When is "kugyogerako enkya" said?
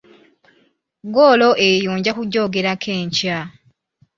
2.17-3.37